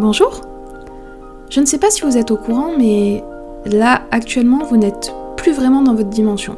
[0.00, 0.40] Bonjour
[1.50, 3.22] Je ne sais pas si vous êtes au courant, mais
[3.64, 6.56] là, actuellement, vous n'êtes plus vraiment dans votre dimension.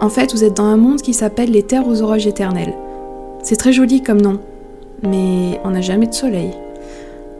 [0.00, 2.72] En fait, vous êtes dans un monde qui s'appelle les terres aux orages éternels.
[3.42, 4.38] C'est très joli comme nom,
[5.02, 6.52] mais on n'a jamais de soleil.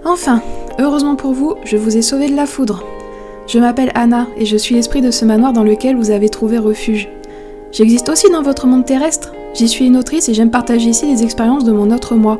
[0.04, 0.42] Enfin,
[0.78, 2.84] heureusement pour vous, je vous ai sauvé de la foudre.
[3.46, 6.58] Je m'appelle Anna et je suis l'esprit de ce manoir dans lequel vous avez trouvé
[6.58, 7.08] refuge.
[7.72, 9.32] J'existe aussi dans votre monde terrestre.
[9.54, 12.38] J'y suis une autrice et j'aime partager ici les expériences de mon autre moi.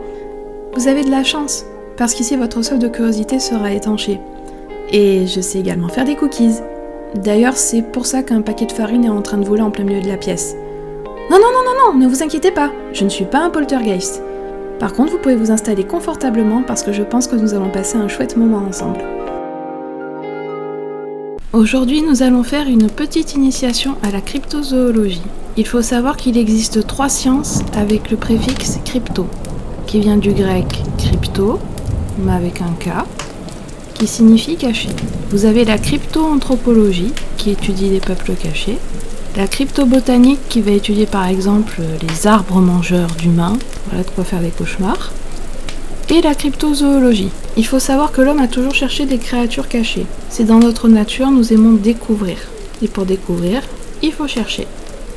[0.74, 1.64] Vous avez de la chance,
[1.96, 4.20] parce qu'ici votre soif de curiosité sera étanché.
[4.92, 6.56] Et je sais également faire des cookies.
[7.14, 9.84] D'ailleurs, c'est pour ça qu'un paquet de farine est en train de voler en plein
[9.84, 10.56] milieu de la pièce.
[11.30, 14.22] Non, non, non, non, non, ne vous inquiétez pas, je ne suis pas un poltergeist.
[14.78, 17.96] Par contre, vous pouvez vous installer confortablement parce que je pense que nous allons passer
[17.96, 19.00] un chouette moment ensemble.
[21.52, 25.22] Aujourd'hui, nous allons faire une petite initiation à la cryptozoologie.
[25.56, 29.26] Il faut savoir qu'il existe trois sciences avec le préfixe crypto,
[29.86, 30.66] qui vient du grec
[30.98, 31.60] crypto,
[32.18, 32.90] mais avec un K,
[33.95, 34.88] qui signifie caché.
[35.30, 38.79] Vous avez la cryptoanthropologie, qui étudie les peuples cachés,
[39.37, 43.57] la cryptobotanique, qui va étudier par exemple les arbres mangeurs d'humains,
[43.88, 45.12] voilà de quoi faire des cauchemars,
[46.10, 47.30] et la cryptozoologie.
[47.57, 50.07] Il faut savoir que l'homme a toujours cherché des créatures cachées.
[50.29, 52.37] C'est dans notre nature, nous aimons découvrir.
[52.82, 53.62] Et pour découvrir,
[54.02, 54.66] il faut chercher.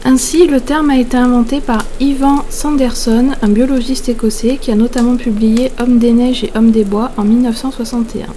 [0.09, 5.17] Ainsi, le terme a été inventé par Ivan Sanderson, un biologiste écossais qui a notamment
[5.17, 8.27] publié Homme des neiges et Homme des bois en 1961.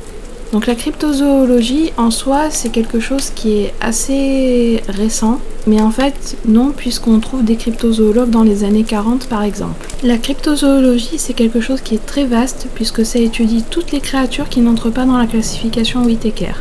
[0.53, 6.37] Donc la cryptozoologie en soi, c'est quelque chose qui est assez récent, mais en fait
[6.45, 9.87] non, puisqu'on trouve des cryptozoologues dans les années 40 par exemple.
[10.03, 14.49] La cryptozoologie, c'est quelque chose qui est très vaste, puisque ça étudie toutes les créatures
[14.49, 16.55] qui n'entrent pas dans la classification Whittaker.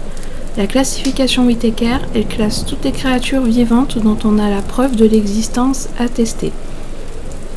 [0.58, 5.06] La classification Whittaker, elle classe toutes les créatures vivantes dont on a la preuve de
[5.06, 6.52] l'existence attestée,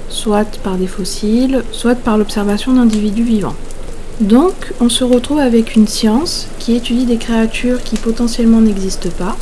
[0.08, 3.56] soit par des fossiles, soit par l'observation d'individus vivants.
[4.20, 9.36] Donc, on se retrouve avec une science qui étudie des créatures qui potentiellement n'existent pas.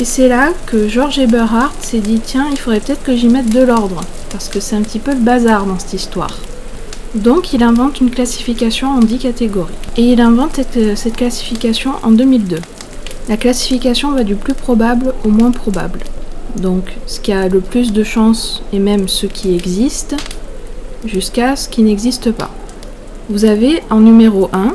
[0.00, 3.50] Et c'est là que George Eberhardt s'est dit tiens, il faudrait peut-être que j'y mette
[3.50, 6.36] de l'ordre, parce que c'est un petit peu le bazar dans cette histoire.
[7.14, 9.74] Donc, il invente une classification en 10 catégories.
[9.96, 12.58] Et il invente cette, cette classification en 2002.
[13.28, 16.00] La classification va du plus probable au moins probable.
[16.56, 20.16] Donc, ce qui a le plus de chances, et même ce qui existe,
[21.04, 22.50] jusqu'à ce qui n'existe pas.
[23.28, 24.74] Vous avez en numéro 1,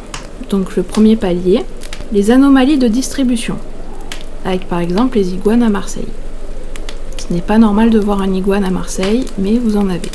[0.50, 1.64] donc le premier palier,
[2.12, 3.56] les anomalies de distribution,
[4.46, 6.08] avec par exemple les iguanes à Marseille.
[7.18, 10.10] Ce n'est pas normal de voir un iguane à Marseille, mais vous en avez.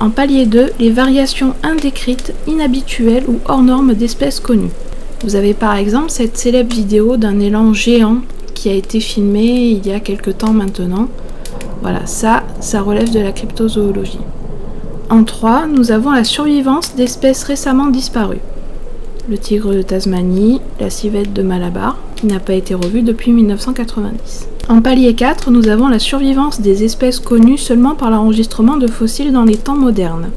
[0.00, 4.72] En palier 2, les variations indécrites, inhabituelles ou hors normes d'espèces connues.
[5.22, 8.18] Vous avez par exemple cette célèbre vidéo d'un élan géant
[8.54, 11.08] qui a été filmé il y a quelque temps maintenant.
[11.80, 14.18] Voilà, ça, ça relève de la cryptozoologie.
[15.10, 18.40] En 3, nous avons la survivance d'espèces récemment disparues.
[19.28, 24.48] Le tigre de Tasmanie, la civette de Malabar, qui n'a pas été revue depuis 1990.
[24.66, 29.30] En palier 4, nous avons la survivance des espèces connues seulement par l'enregistrement de fossiles
[29.30, 30.30] dans les temps modernes,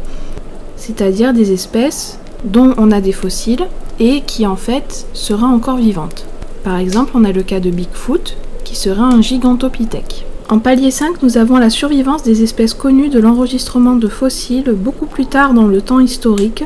[0.76, 3.66] c'est-à-dire des espèces dont on a des fossiles
[4.02, 6.26] et qui en fait seraient encore vivantes.
[6.66, 10.26] Par exemple, on a le cas de Bigfoot, qui serait un gigantopithèque.
[10.50, 15.06] En palier 5, nous avons la survivance des espèces connues de l'enregistrement de fossiles beaucoup
[15.06, 16.66] plus tard dans le temps historique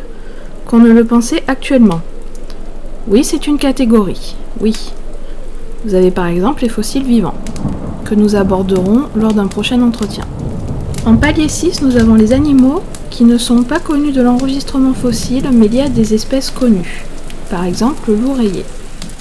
[0.66, 2.02] qu'on ne le pensait actuellement.
[3.08, 4.94] Oui, c'est une catégorie, oui.
[5.84, 7.34] Vous avez par exemple les fossiles vivants,
[8.06, 10.26] que nous aborderons lors d'un prochain entretien.
[11.08, 15.50] En palier 6, nous avons les animaux qui ne sont pas connus de l'enregistrement fossile
[15.52, 17.04] mais liés à des espèces connues,
[17.50, 18.64] par exemple le loup rayé.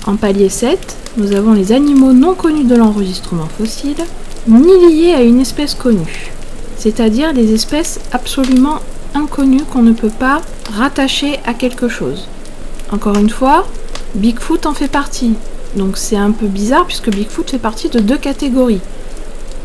[0.07, 4.05] En palier 7, nous avons les animaux non connus de l'enregistrement fossile
[4.47, 6.31] ni liées à une espèce connue,
[6.77, 8.81] c'est-à-dire des espèces absolument
[9.15, 10.43] inconnues qu'on ne peut pas
[10.75, 12.29] rattacher à quelque chose.
[12.93, 13.67] Encore une fois,
[14.15, 15.35] Bigfoot en fait partie,
[15.77, 18.81] donc c'est un peu bizarre puisque Bigfoot fait partie de deux catégories.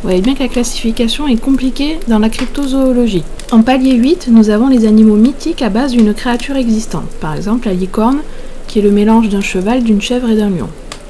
[0.02, 3.24] Vous voyez bien que la classification est compliquée dans la cryptozoologie.
[3.52, 7.68] En palier 8, nous avons les animaux mythiques à base d'une créature existante, par exemple
[7.68, 8.20] la licorne,
[8.68, 10.70] qui est le mélange d'un cheval, d'une chèvre et d'un lion.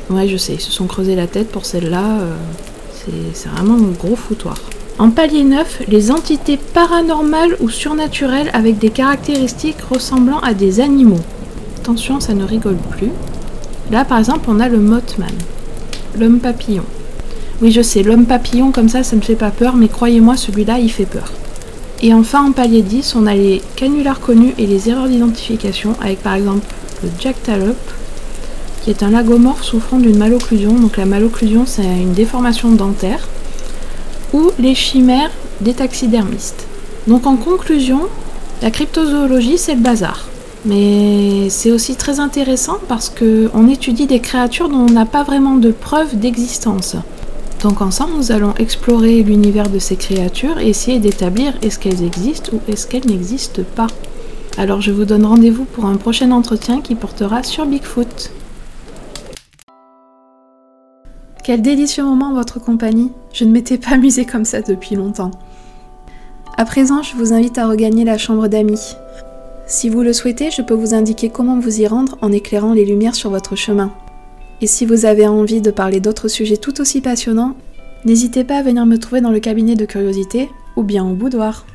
[0.10, 2.20] Ouais, je sais, ils se sont creusé la tête pour celle-là.
[2.22, 2.36] Euh,
[3.34, 4.58] c'est vraiment un gros foutoir.
[4.98, 11.20] En palier 9, les entités paranormales ou surnaturelles avec des caractéristiques ressemblant à des animaux.
[11.80, 13.10] Attention, ça ne rigole plus.
[13.92, 15.34] Là, par exemple, on a le Mothman,
[16.20, 16.86] l'homme papillon.
[17.62, 20.80] Oui, je sais, l'homme papillon comme ça, ça ne fait pas peur, mais croyez-moi, celui-là,
[20.80, 21.32] il fait peur.
[22.02, 26.22] Et enfin, en palier 10, on a les canulars connus et les erreurs d'identification, avec
[26.22, 26.66] par exemple
[27.04, 27.92] le jackalope,
[28.84, 30.74] qui est un lagomorphe souffrant d'une malocclusion.
[30.74, 33.28] Donc la malocclusion, c'est une déformation dentaire.
[34.34, 35.32] Ou les chimères
[35.62, 36.68] des taxidermistes.
[37.08, 38.02] Donc en conclusion,
[38.62, 40.28] la cryptozoologie, c'est le bazar.
[40.66, 45.58] Mais c'est aussi très intéressant parce qu'on étudie des créatures dont on n'a pas vraiment
[45.58, 46.96] de preuves d'existence.
[47.62, 52.52] Donc ensemble, nous allons explorer l'univers de ces créatures et essayer d'établir est-ce qu'elles existent
[52.54, 53.88] ou est-ce qu'elles n'existent pas.
[54.58, 58.32] Alors je vous donne rendez-vous pour un prochain entretien qui portera sur Bigfoot.
[61.44, 63.12] Quel délicieux moment votre compagnie.
[63.32, 65.32] Je ne m'étais pas amusée comme ça depuis longtemps.
[66.58, 68.96] À présent, je vous invite à regagner la chambre d'amis.
[69.68, 72.86] Si vous le souhaitez, je peux vous indiquer comment vous y rendre en éclairant les
[72.86, 73.92] lumières sur votre chemin.
[74.62, 77.56] Et si vous avez envie de parler d'autres sujets tout aussi passionnants,
[78.06, 81.66] n'hésitez pas à venir me trouver dans le cabinet de curiosité ou bien au boudoir.